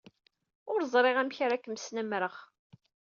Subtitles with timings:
[0.71, 2.35] Ur ẓriɣ amek ara kem-snamreɣ.